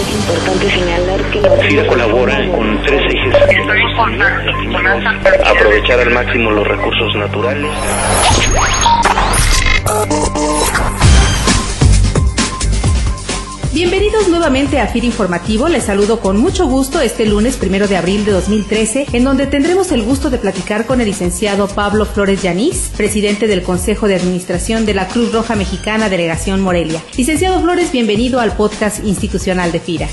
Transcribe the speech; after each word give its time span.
Es 0.00 0.10
importante 0.14 0.70
señalar 0.70 1.20
que 1.30 1.40
la 1.40 1.50
FIRA 1.56 1.86
colabora 1.86 2.50
con 2.50 2.82
tres 2.82 3.02
ejes. 3.12 3.34
Aprovechar 5.44 6.00
al 6.00 6.10
máximo 6.10 6.50
los 6.50 6.66
recursos 6.66 7.14
naturales. 7.16 7.70
Bienvenidos 14.22 14.40
nuevamente 14.40 14.78
a 14.78 14.86
FIR 14.86 15.04
Informativo. 15.04 15.68
Les 15.68 15.82
saludo 15.82 16.20
con 16.20 16.36
mucho 16.36 16.68
gusto 16.68 17.00
este 17.00 17.26
lunes 17.26 17.56
primero 17.56 17.88
de 17.88 17.96
abril 17.96 18.24
de 18.24 18.30
2013, 18.30 19.06
en 19.14 19.24
donde 19.24 19.48
tendremos 19.48 19.90
el 19.90 20.04
gusto 20.04 20.30
de 20.30 20.38
platicar 20.38 20.86
con 20.86 21.00
el 21.00 21.08
licenciado 21.08 21.66
Pablo 21.66 22.06
Flores 22.06 22.40
Yanís, 22.40 22.92
presidente 22.96 23.48
del 23.48 23.64
Consejo 23.64 24.06
de 24.06 24.14
Administración 24.14 24.86
de 24.86 24.94
la 24.94 25.08
Cruz 25.08 25.32
Roja 25.32 25.56
Mexicana 25.56 26.08
Delegación 26.08 26.60
Morelia. 26.60 27.02
Licenciado 27.18 27.60
Flores, 27.60 27.90
bienvenido 27.90 28.38
al 28.38 28.52
podcast 28.52 29.04
institucional 29.04 29.72
de 29.72 29.80
FIRA. 29.80 30.08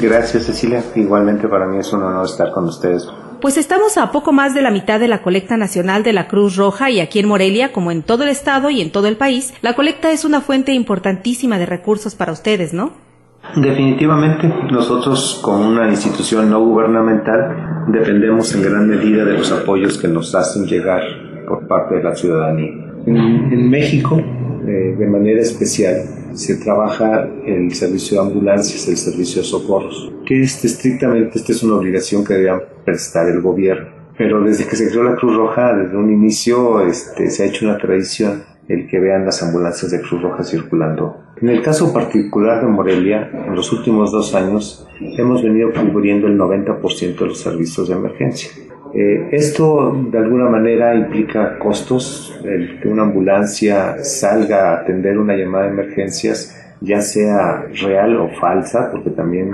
Gracias, 0.00 0.44
Cecilia. 0.44 0.84
Igualmente 0.94 1.48
para 1.48 1.66
mí 1.66 1.78
es 1.78 1.92
un 1.92 2.04
honor 2.04 2.26
estar 2.26 2.52
con 2.52 2.66
ustedes. 2.66 3.08
Pues 3.40 3.56
estamos 3.56 3.98
a 3.98 4.12
poco 4.12 4.30
más 4.30 4.54
de 4.54 4.62
la 4.62 4.70
mitad 4.70 5.00
de 5.00 5.08
la 5.08 5.20
colecta 5.20 5.56
nacional 5.56 6.04
de 6.04 6.12
la 6.12 6.28
Cruz 6.28 6.54
Roja 6.54 6.90
y 6.90 7.00
aquí 7.00 7.18
en 7.18 7.26
Morelia, 7.26 7.72
como 7.72 7.90
en 7.90 8.04
todo 8.04 8.22
el 8.22 8.28
estado 8.28 8.70
y 8.70 8.80
en 8.82 8.92
todo 8.92 9.08
el 9.08 9.16
país, 9.16 9.52
la 9.62 9.74
colecta 9.74 10.12
es 10.12 10.24
una 10.24 10.42
fuente 10.42 10.74
importantísima 10.74 11.58
de 11.58 11.66
recursos 11.66 12.14
para 12.14 12.30
ustedes, 12.30 12.72
¿no? 12.72 13.07
Definitivamente, 13.56 14.52
nosotros 14.70 15.40
como 15.42 15.68
una 15.68 15.88
institución 15.88 16.50
no 16.50 16.60
gubernamental 16.60 17.86
dependemos 17.88 18.54
en 18.54 18.62
gran 18.62 18.86
medida 18.88 19.24
de 19.24 19.38
los 19.38 19.50
apoyos 19.52 19.98
que 19.98 20.08
nos 20.08 20.34
hacen 20.34 20.66
llegar 20.66 21.02
por 21.46 21.66
parte 21.66 21.96
de 21.96 22.02
la 22.02 22.14
ciudadanía. 22.14 22.72
En, 23.06 23.70
México, 23.70 24.18
eh, 24.18 24.96
de 24.98 25.06
manera 25.06 25.40
especial, 25.40 25.96
se 26.34 26.56
trabaja 26.56 27.26
el 27.46 27.72
servicio 27.74 28.20
de 28.20 28.28
ambulancias, 28.28 28.86
el 28.88 28.96
servicio 28.96 29.40
de 29.40 29.48
socorros, 29.48 30.12
que 30.26 30.42
este, 30.42 30.66
estrictamente 30.66 31.38
esta 31.38 31.52
es 31.52 31.62
una 31.62 31.76
obligación 31.76 32.24
que 32.24 32.34
debe 32.34 32.60
prestar 32.84 33.28
el 33.28 33.40
gobierno. 33.40 33.88
Pero 34.18 34.42
desde 34.42 34.66
que 34.66 34.76
se 34.76 34.90
creó 34.90 35.04
la 35.04 35.16
Cruz 35.16 35.36
Roja, 35.36 35.74
desde 35.74 35.96
un 35.96 36.12
inicio, 36.12 36.86
este, 36.86 37.30
se 37.30 37.44
ha 37.44 37.46
hecho 37.46 37.64
una 37.64 37.78
tradición 37.78 38.42
el 38.68 38.86
que 38.86 38.98
vean 39.00 39.24
las 39.24 39.42
ambulancias 39.42 39.90
de 39.90 40.00
Cruz 40.00 40.20
Roja 40.20 40.44
circulando. 40.44 41.16
En 41.40 41.48
el 41.48 41.62
caso 41.62 41.92
particular 41.92 42.60
de 42.60 42.66
Morelia, 42.66 43.30
en 43.46 43.54
los 43.54 43.72
últimos 43.72 44.10
dos 44.10 44.34
años 44.34 44.88
hemos 45.00 45.42
venido 45.42 45.70
cubriendo 45.72 46.26
el 46.26 46.36
90% 46.36 47.16
de 47.16 47.26
los 47.26 47.40
servicios 47.40 47.88
de 47.88 47.94
emergencia. 47.94 48.50
Eh, 48.92 49.28
esto 49.32 49.94
de 50.10 50.18
alguna 50.18 50.48
manera 50.48 50.96
implica 50.96 51.58
costos, 51.58 52.36
el 52.44 52.80
que 52.80 52.88
una 52.88 53.02
ambulancia 53.02 54.02
salga 54.02 54.70
a 54.70 54.80
atender 54.80 55.16
una 55.18 55.36
llamada 55.36 55.66
de 55.66 55.70
emergencias, 55.70 56.56
ya 56.80 57.00
sea 57.02 57.66
real 57.82 58.16
o 58.16 58.30
falsa, 58.40 58.90
porque 58.90 59.10
también 59.10 59.52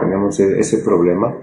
tenemos 0.00 0.40
e-, 0.40 0.58
ese 0.58 0.78
problema, 0.78 1.34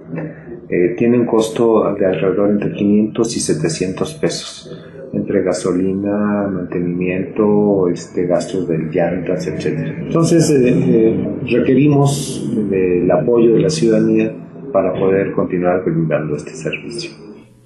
eh, 0.69 0.95
tiene 0.97 1.19
un 1.19 1.25
costo 1.25 1.93
de 1.93 2.05
alrededor 2.05 2.49
entre 2.49 2.71
500 2.73 3.37
y 3.37 3.39
700 3.39 4.13
pesos 4.15 4.86
entre 5.27 5.43
gasolina, 5.43 6.47
mantenimiento, 6.47 7.89
este, 7.89 8.25
gastos 8.25 8.65
de 8.65 8.77
llantas, 8.77 9.45
etc. 9.45 9.95
Entonces 10.03 10.49
eh, 10.51 10.69
eh, 10.69 11.27
requerimos 11.51 12.49
del 12.69 13.11
apoyo 13.11 13.55
de 13.55 13.59
la 13.59 13.69
ciudadanía 13.69 14.33
para 14.71 14.93
poder 14.93 15.33
continuar 15.33 15.83
brindando 15.83 16.37
este 16.37 16.51
servicio. 16.51 17.11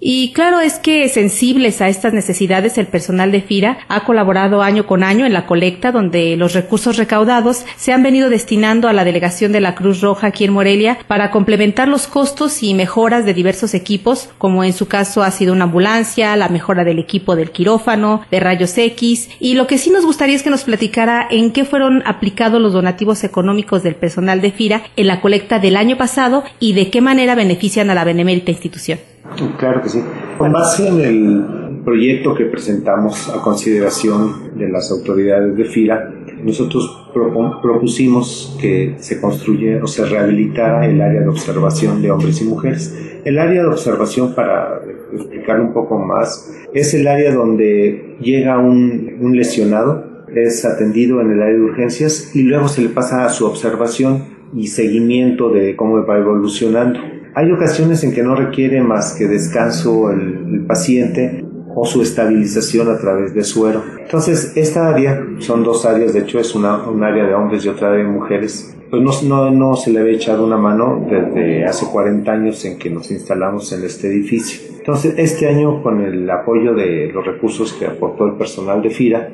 Y 0.03 0.33
claro 0.33 0.59
es 0.59 0.79
que 0.79 1.07
sensibles 1.09 1.79
a 1.79 1.87
estas 1.87 2.11
necesidades 2.11 2.79
el 2.79 2.87
personal 2.87 3.31
de 3.31 3.43
FIRA 3.43 3.77
ha 3.87 4.03
colaborado 4.03 4.63
año 4.63 4.87
con 4.87 5.03
año 5.03 5.27
en 5.27 5.33
la 5.33 5.45
colecta 5.45 5.91
donde 5.91 6.35
los 6.37 6.53
recursos 6.53 6.97
recaudados 6.97 7.65
se 7.77 7.93
han 7.93 8.01
venido 8.01 8.31
destinando 8.31 8.87
a 8.87 8.93
la 8.93 9.03
delegación 9.03 9.51
de 9.51 9.61
la 9.61 9.75
Cruz 9.75 10.01
Roja 10.01 10.25
aquí 10.27 10.43
en 10.43 10.53
Morelia 10.53 10.97
para 11.05 11.29
complementar 11.29 11.87
los 11.87 12.07
costos 12.07 12.63
y 12.63 12.73
mejoras 12.73 13.25
de 13.25 13.35
diversos 13.35 13.75
equipos 13.75 14.29
como 14.39 14.63
en 14.63 14.73
su 14.73 14.87
caso 14.87 15.21
ha 15.21 15.29
sido 15.29 15.53
una 15.53 15.65
ambulancia, 15.65 16.35
la 16.35 16.49
mejora 16.49 16.83
del 16.83 16.97
equipo 16.97 17.35
del 17.35 17.51
quirófano, 17.51 18.23
de 18.31 18.39
rayos 18.39 18.75
X 18.75 19.29
y 19.39 19.53
lo 19.53 19.67
que 19.67 19.77
sí 19.77 19.91
nos 19.91 20.03
gustaría 20.03 20.35
es 20.35 20.41
que 20.41 20.49
nos 20.49 20.63
platicara 20.63 21.27
en 21.29 21.53
qué 21.53 21.63
fueron 21.63 22.01
aplicados 22.07 22.59
los 22.59 22.73
donativos 22.73 23.23
económicos 23.23 23.83
del 23.83 23.93
personal 23.93 24.41
de 24.41 24.51
FIRA 24.51 24.81
en 24.95 25.05
la 25.05 25.21
colecta 25.21 25.59
del 25.59 25.77
año 25.77 25.95
pasado 25.95 26.43
y 26.59 26.73
de 26.73 26.89
qué 26.89 27.01
manera 27.01 27.35
benefician 27.35 27.91
a 27.91 27.93
la 27.93 28.03
benemérita 28.03 28.49
institución. 28.49 29.10
Claro 29.57 29.81
que 29.81 29.89
sí. 29.89 30.03
Con 30.37 30.51
base 30.51 30.87
en 30.87 30.99
el 30.99 31.81
proyecto 31.83 32.35
que 32.35 32.45
presentamos 32.45 33.29
a 33.29 33.41
consideración 33.41 34.57
de 34.57 34.69
las 34.69 34.91
autoridades 34.91 35.55
de 35.55 35.65
FIRA, 35.65 36.13
nosotros 36.43 37.09
propusimos 37.13 38.57
que 38.59 38.95
se 38.97 39.19
construya 39.19 39.83
o 39.83 39.87
se 39.87 40.05
rehabilitara 40.05 40.85
el 40.85 41.01
área 41.01 41.21
de 41.21 41.27
observación 41.27 42.01
de 42.01 42.11
hombres 42.11 42.41
y 42.41 42.45
mujeres. 42.45 42.95
El 43.25 43.37
área 43.39 43.61
de 43.61 43.67
observación, 43.67 44.33
para 44.33 44.81
explicar 45.13 45.59
un 45.59 45.73
poco 45.73 45.99
más, 45.99 46.51
es 46.73 46.93
el 46.93 47.07
área 47.07 47.33
donde 47.33 48.17
llega 48.21 48.59
un 48.59 49.31
lesionado, 49.35 50.25
es 50.35 50.65
atendido 50.65 51.21
en 51.21 51.31
el 51.31 51.41
área 51.41 51.55
de 51.55 51.61
urgencias 51.61 52.35
y 52.35 52.43
luego 52.43 52.67
se 52.67 52.81
le 52.81 52.89
pasa 52.89 53.25
a 53.25 53.29
su 53.29 53.45
observación 53.45 54.23
y 54.55 54.67
seguimiento 54.67 55.49
de 55.49 55.75
cómo 55.75 56.05
va 56.05 56.17
evolucionando. 56.17 56.99
Hay 57.33 57.49
ocasiones 57.49 58.03
en 58.03 58.13
que 58.13 58.23
no 58.23 58.35
requiere 58.35 58.81
más 58.81 59.13
que 59.13 59.25
descanso 59.25 60.11
el, 60.11 60.65
paciente 60.67 61.43
o 61.73 61.85
su 61.85 62.01
estabilización 62.01 62.89
a 62.89 62.97
través 62.97 63.33
de 63.33 63.43
suero. 63.43 63.81
Entonces, 63.99 64.51
esta 64.57 64.89
área, 64.89 65.25
son 65.39 65.63
dos 65.63 65.85
áreas, 65.85 66.13
de 66.13 66.19
hecho 66.19 66.39
es 66.39 66.53
una, 66.55 66.89
un 66.89 67.03
área 67.03 67.25
de 67.25 67.33
hombres 67.33 67.63
y 67.65 67.69
otra 67.69 67.91
de 67.91 68.03
mujeres, 68.03 68.75
pues 68.89 69.01
no, 69.01 69.11
no, 69.23 69.51
no, 69.51 69.75
se 69.75 69.91
le 69.91 70.01
había 70.01 70.13
echado 70.13 70.45
una 70.45 70.57
mano 70.57 71.07
desde 71.09 71.65
hace 71.65 71.85
40 71.85 72.29
años 72.29 72.65
en 72.65 72.77
que 72.77 72.89
nos 72.89 73.09
instalamos 73.09 73.71
en 73.71 73.85
este 73.85 74.07
edificio. 74.09 74.69
Entonces, 74.77 75.13
este 75.17 75.47
año, 75.47 75.81
con 75.81 76.01
el 76.01 76.29
apoyo 76.29 76.73
de 76.73 77.09
los 77.13 77.25
recursos 77.25 77.71
que 77.71 77.85
aportó 77.85 78.25
el 78.25 78.33
personal 78.33 78.81
de 78.81 78.89
FIRA, 78.89 79.29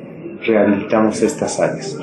rehabilitamos 0.45 1.23
estas 1.23 1.59
áreas. 1.59 1.97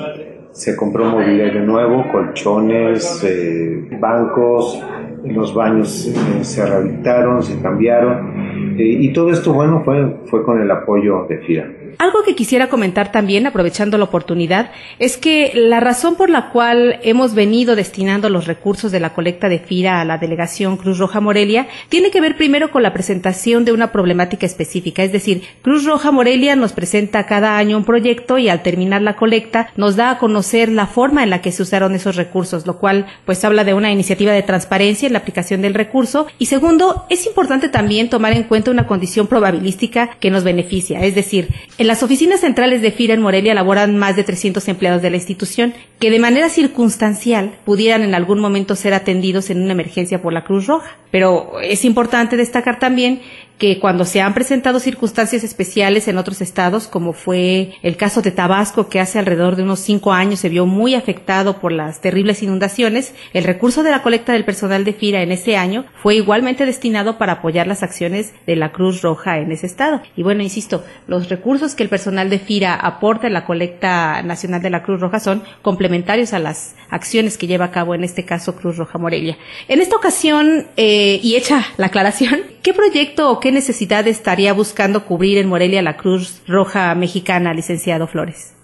Se 0.51 0.75
compró 0.75 1.05
mobiliario 1.05 1.61
nuevo, 1.61 2.05
colchones, 2.11 3.23
eh, 3.23 3.87
bancos, 3.99 4.81
los 5.27 5.53
baños 5.53 6.07
eh, 6.07 6.43
se 6.43 6.65
rehabilitaron, 6.65 7.41
se 7.41 7.59
cambiaron 7.61 8.77
eh, 8.77 8.83
y 8.83 9.13
todo 9.13 9.29
esto, 9.31 9.53
bueno, 9.53 9.81
fue, 9.83 10.17
fue 10.25 10.43
con 10.43 10.61
el 10.61 10.69
apoyo 10.69 11.25
de 11.29 11.37
FIRA. 11.39 11.71
Algo 11.97 12.23
que 12.23 12.35
quisiera 12.35 12.67
comentar 12.67 13.11
también, 13.11 13.47
aprovechando 13.47 13.97
la 13.97 14.03
oportunidad, 14.03 14.71
es 14.99 15.17
que 15.17 15.51
la 15.55 15.79
razón 15.79 16.15
por 16.15 16.29
la 16.29 16.49
cual 16.49 16.99
hemos 17.03 17.33
venido 17.33 17.75
destinando 17.75 18.29
los 18.29 18.47
recursos 18.47 18.91
de 18.91 18.99
la 18.99 19.13
colecta 19.13 19.49
de 19.49 19.59
FIRA 19.59 20.01
a 20.01 20.05
la 20.05 20.17
delegación 20.17 20.77
Cruz 20.77 20.97
Roja 20.97 21.19
Morelia 21.19 21.67
tiene 21.89 22.11
que 22.11 22.21
ver 22.21 22.35
primero 22.35 22.71
con 22.71 22.83
la 22.83 22.93
presentación 22.93 23.65
de 23.65 23.71
una 23.71 23.91
problemática 23.91 24.45
específica. 24.45 25.03
Es 25.03 25.11
decir, 25.11 25.43
Cruz 25.61 25.85
Roja 25.85 26.11
Morelia 26.11 26.55
nos 26.55 26.73
presenta 26.73 27.25
cada 27.25 27.57
año 27.57 27.77
un 27.77 27.85
proyecto 27.85 28.37
y 28.37 28.49
al 28.49 28.63
terminar 28.63 29.01
la 29.01 29.15
colecta 29.15 29.69
nos 29.75 29.95
da 29.95 30.11
a 30.11 30.17
conocer 30.17 30.69
la 30.69 30.87
forma 30.87 31.23
en 31.23 31.29
la 31.29 31.41
que 31.41 31.51
se 31.51 31.63
usaron 31.63 31.95
esos 31.95 32.15
recursos, 32.15 32.65
lo 32.65 32.77
cual 32.77 33.05
pues 33.25 33.43
habla 33.45 33.63
de 33.63 33.73
una 33.73 33.91
iniciativa 33.91 34.33
de 34.33 34.43
transparencia 34.43 35.07
en 35.07 35.13
la 35.13 35.19
aplicación 35.19 35.61
del 35.61 35.73
recurso. 35.73 36.27
Y 36.39 36.47
segundo, 36.47 37.05
es 37.09 37.25
importante 37.25 37.69
también 37.69 38.09
tomar 38.09 38.33
en 38.33 38.43
cuenta 38.43 38.71
una 38.71 38.87
condición 38.87 39.27
probabilística 39.27 40.11
que 40.19 40.31
nos 40.31 40.43
beneficia. 40.43 41.03
Es 41.03 41.15
decir, 41.15 41.49
en 41.85 41.89
las 41.89 42.01
oficinas 42.01 42.39
centrales 42.39 42.81
de 42.81 42.89
FIRA 42.89 43.13
en 43.13 43.21
Morelia 43.21 43.53
laboran 43.53 43.95
más 43.95 44.15
de 44.15 44.23
300 44.23 44.67
empleados 44.69 45.03
de 45.03 45.11
la 45.11 45.17
institución 45.17 45.75
que 45.99 46.09
de 46.09 46.17
manera 46.17 46.49
circunstancial 46.49 47.53
pudieran 47.63 48.01
en 48.01 48.15
algún 48.15 48.39
momento 48.39 48.75
ser 48.75 48.95
atendidos 48.95 49.51
en 49.51 49.61
una 49.61 49.73
emergencia 49.73 50.19
por 50.19 50.33
la 50.33 50.43
Cruz 50.43 50.65
Roja. 50.65 50.97
Pero 51.11 51.59
es 51.61 51.85
importante 51.85 52.37
destacar 52.37 52.79
también 52.79 53.21
que 53.57 53.79
cuando 53.79 54.05
se 54.05 54.21
han 54.21 54.33
presentado 54.33 54.79
circunstancias 54.79 55.43
especiales 55.43 56.07
en 56.07 56.17
otros 56.17 56.41
estados, 56.41 56.87
como 56.87 57.13
fue 57.13 57.73
el 57.81 57.97
caso 57.97 58.21
de 58.21 58.31
Tabasco, 58.31 58.89
que 58.89 58.99
hace 58.99 59.19
alrededor 59.19 59.55
de 59.55 59.63
unos 59.63 59.79
cinco 59.79 60.13
años 60.13 60.39
se 60.39 60.49
vio 60.49 60.65
muy 60.65 60.95
afectado 60.95 61.59
por 61.59 61.71
las 61.71 62.01
terribles 62.01 62.43
inundaciones, 62.43 63.13
el 63.33 63.43
recurso 63.43 63.83
de 63.83 63.91
la 63.91 64.03
colecta 64.03 64.33
del 64.33 64.45
personal 64.45 64.83
de 64.83 64.93
FIRA 64.93 65.21
en 65.21 65.31
ese 65.31 65.57
año 65.57 65.85
fue 66.01 66.15
igualmente 66.15 66.65
destinado 66.65 67.17
para 67.17 67.33
apoyar 67.33 67.67
las 67.67 67.83
acciones 67.83 68.33
de 68.45 68.55
la 68.55 68.71
Cruz 68.71 69.01
Roja 69.01 69.39
en 69.39 69.51
ese 69.51 69.65
estado. 69.65 70.01
Y 70.15 70.23
bueno, 70.23 70.43
insisto, 70.43 70.83
los 71.07 71.29
recursos 71.29 71.75
que 71.75 71.83
el 71.83 71.89
personal 71.89 72.29
de 72.29 72.39
FIRA 72.39 72.75
aporta 72.75 73.27
en 73.27 73.33
la 73.33 73.45
colecta 73.45 74.21
nacional 74.23 74.61
de 74.61 74.69
la 74.69 74.83
Cruz 74.83 74.99
Roja 74.99 75.19
son 75.19 75.43
complementarios 75.61 76.33
a 76.33 76.39
las 76.39 76.75
acciones 76.89 77.37
que 77.37 77.47
lleva 77.47 77.65
a 77.65 77.71
cabo 77.71 77.95
en 77.95 78.03
este 78.03 78.25
caso 78.25 78.55
Cruz 78.55 78.77
Roja 78.77 78.97
Morelia. 78.97 79.37
En 79.67 79.81
esta 79.81 79.95
ocasión, 79.95 80.67
eh, 80.77 81.19
y 81.21 81.35
hecha 81.35 81.65
la 81.77 81.87
aclaración, 81.87 82.54
¿qué 82.65 82.73
proyecto 82.73 83.29
o 83.29 83.39
qué 83.39 83.51
necesidad 83.51 84.07
estaría 84.07 84.51
buscando 84.51 85.05
cubrir 85.05 85.37
en 85.37 85.47
Morelia 85.47 85.83
la 85.83 85.97
Cruz 85.97 86.41
Roja 86.47 86.95
Mexicana, 86.95 87.53
licenciado 87.53 88.07
Flores? 88.07 88.55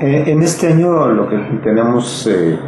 Eh, 0.00 0.24
en 0.26 0.42
este 0.42 0.66
año 0.66 1.06
lo 1.12 1.28
que 1.28 1.36
tenemos 1.62 2.26
eh, 2.26 2.58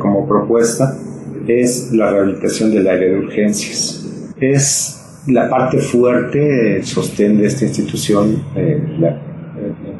como 0.00 0.26
propuesta 0.26 0.98
es 1.46 1.92
la 1.92 2.10
rehabilitación 2.10 2.72
del 2.72 2.88
área 2.88 3.08
de 3.08 3.18
urgencias. 3.20 4.34
Es 4.40 5.22
la 5.28 5.48
parte 5.48 5.78
fuerte, 5.78 6.78
el 6.78 6.84
sostén 6.84 7.38
de 7.38 7.46
esta 7.46 7.64
institución, 7.64 8.42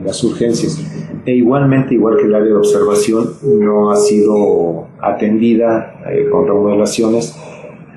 las 0.05 0.25
urgencias. 0.25 0.77
E 1.25 1.35
igualmente, 1.35 1.95
igual 1.95 2.17
que 2.17 2.25
el 2.25 2.35
área 2.35 2.49
de 2.49 2.57
observación, 2.57 3.31
no 3.45 3.93
ha 3.93 3.97
sido 3.97 4.89
atendida 5.01 6.01
eh, 6.11 6.29
con 6.31 6.49
remodelaciones 6.49 7.37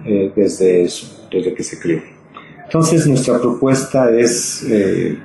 eh, 0.05 0.31
desde, 0.35 0.83
desde 1.31 1.53
que 1.55 1.63
se 1.63 1.79
creó. 1.79 2.18
Entonces 2.69 3.07
nuestra 3.07 3.39
propuesta 3.39 4.11
es 4.11 4.63
eh, 4.69 5.17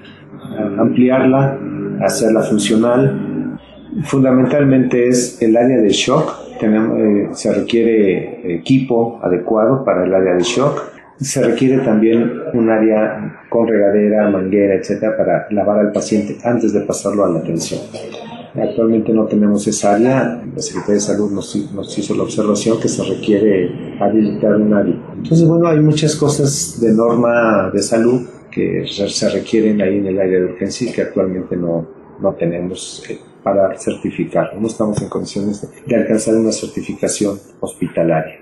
ampliarla, 0.78 1.58
hacerla 2.00 2.40
funcional. 2.40 3.60
Fundamentalmente 4.04 5.08
es 5.08 5.42
el 5.42 5.54
área 5.54 5.76
de 5.76 5.90
shock. 5.90 6.58
Tenemos, 6.58 6.98
eh, 6.98 7.28
se 7.32 7.52
requiere 7.52 8.56
equipo 8.56 9.20
adecuado 9.22 9.84
para 9.84 10.06
el 10.06 10.14
área 10.14 10.32
de 10.32 10.42
shock. 10.42 10.84
Se 11.20 11.42
requiere 11.42 11.84
también 11.84 12.32
un 12.54 12.70
área 12.70 13.44
con 13.50 13.68
regadera, 13.68 14.30
manguera, 14.30 14.76
etcétera, 14.76 15.14
para 15.14 15.46
lavar 15.50 15.80
al 15.80 15.92
paciente 15.92 16.38
antes 16.44 16.72
de 16.72 16.80
pasarlo 16.80 17.26
a 17.26 17.28
la 17.28 17.40
atención. 17.40 17.82
Actualmente 18.54 19.12
no 19.12 19.26
tenemos 19.26 19.66
esa 19.66 19.96
área. 19.96 20.42
La 20.56 20.62
Secretaría 20.62 20.94
de 20.94 21.00
Salud 21.00 21.30
nos, 21.30 21.54
nos, 21.74 21.98
hizo 21.98 22.14
la 22.14 22.22
observación 22.22 22.80
que 22.80 22.88
se 22.88 23.04
requiere 23.04 23.98
habilitar 24.00 24.56
un 24.56 24.72
área. 24.72 24.94
Entonces, 25.24 25.48
bueno, 25.48 25.68
hay 25.68 25.80
muchas 25.80 26.16
cosas 26.16 26.78
de 26.82 26.92
norma 26.92 27.70
de 27.72 27.82
salud 27.82 28.28
que 28.50 28.84
se 28.86 29.28
requieren 29.30 29.80
ahí 29.80 29.96
en 29.96 30.06
el 30.06 30.20
área 30.20 30.38
de 30.38 30.44
urgencia 30.44 30.90
y 30.90 30.92
que 30.92 31.00
actualmente 31.00 31.56
no, 31.56 31.86
no 32.20 32.34
tenemos 32.34 33.02
eh, 33.08 33.18
para 33.42 33.74
certificar. 33.78 34.54
No 34.60 34.66
estamos 34.66 35.00
en 35.00 35.08
condiciones 35.08 35.66
de 35.86 35.96
alcanzar 35.96 36.34
una 36.34 36.52
certificación 36.52 37.40
hospitalaria. 37.60 38.38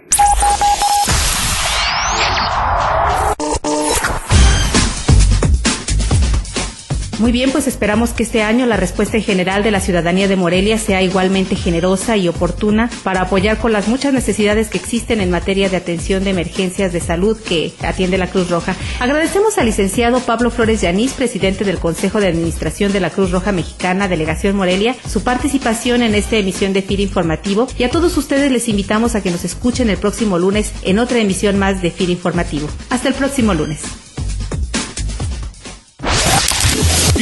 Muy 7.23 7.31
bien, 7.31 7.53
pues 7.53 7.69
esperamos 7.69 8.11
que 8.11 8.25
este 8.25 8.43
año 8.43 8.67
la 8.67 8.77
respuesta 8.77 9.17
en 9.17 9.23
general 9.23 9.63
de 9.63 9.71
la 9.71 9.79
ciudadanía 9.79 10.27
de 10.27 10.35
Morelia 10.35 10.77
sea 10.77 11.03
igualmente 11.03 11.55
generosa 11.55 12.17
y 12.17 12.27
oportuna 12.27 12.91
para 13.05 13.21
apoyar 13.21 13.59
con 13.59 13.71
las 13.71 13.87
muchas 13.87 14.13
necesidades 14.13 14.69
que 14.69 14.79
existen 14.79 15.21
en 15.21 15.31
materia 15.31 15.69
de 15.69 15.77
atención 15.77 16.25
de 16.25 16.31
emergencias 16.31 16.93
de 16.93 16.99
salud 16.99 17.39
que 17.39 17.75
atiende 17.83 18.19
la 18.19 18.27
Cruz 18.27 18.51
Roja. 18.51 18.75
Agradecemos 18.99 19.57
al 19.57 19.67
licenciado 19.67 20.19
Pablo 20.19 20.51
Flores 20.51 20.81
Yanís, 20.81 21.13
presidente 21.13 21.63
del 21.65 21.79
Consejo 21.79 22.21
de 22.21 22.27
Administración 22.27 22.91
de 22.91 22.99
la 22.99 23.11
Cruz 23.11 23.31
Roja 23.31 23.53
Mexicana, 23.53 24.09
Delegación 24.09 24.57
Morelia, 24.57 24.97
su 25.09 25.23
participación 25.23 26.03
en 26.03 26.17
esta 26.17 26.39
emisión 26.39 26.73
de 26.73 26.83
FIR 26.83 26.99
Informativo 26.99 27.69
y 27.79 27.85
a 27.85 27.91
todos 27.91 28.17
ustedes 28.17 28.51
les 28.51 28.69
invitamos 28.69 29.15
a 29.15 29.23
que 29.23 29.31
nos 29.31 29.45
escuchen 29.45 29.91
el 29.91 29.97
próximo 29.97 30.41
lunes 30.41 30.73
en 30.83 30.99
otra 30.99 31.21
emisión 31.21 31.57
más 31.57 31.83
de 31.83 31.93
FIR 31.93 32.11
Informativo. 32.11 32.69
Hasta 32.91 33.07
el 33.07 33.15
próximo 33.15 33.55
lunes. 33.55 34.02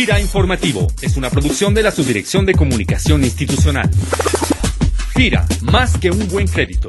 Gira 0.00 0.19
Informativo 0.19 0.87
es 1.02 1.19
una 1.19 1.29
producción 1.29 1.75
de 1.75 1.82
la 1.82 1.91
Subdirección 1.91 2.47
de 2.47 2.55
Comunicación 2.55 3.23
Institucional. 3.23 3.91
Gira, 5.14 5.47
más 5.61 5.99
que 5.99 6.11
un 6.11 6.26
buen 6.29 6.49
crédito. 6.49 6.88